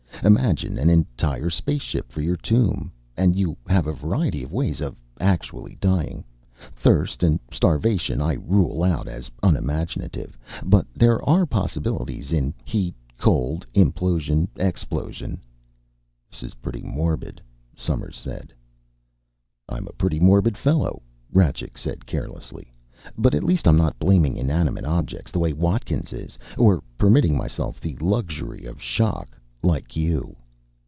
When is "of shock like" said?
28.65-29.95